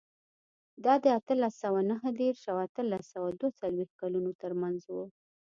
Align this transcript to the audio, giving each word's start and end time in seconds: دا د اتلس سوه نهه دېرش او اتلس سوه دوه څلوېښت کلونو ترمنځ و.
دا 0.85 0.93
د 1.03 1.05
اتلس 1.19 1.53
سوه 1.63 1.79
نهه 1.91 2.09
دېرش 2.21 2.41
او 2.51 2.57
اتلس 2.65 3.03
سوه 3.13 3.29
دوه 3.39 3.51
څلوېښت 3.59 3.93
کلونو 4.01 4.31
ترمنځ 4.41 4.79
و. 4.93 4.95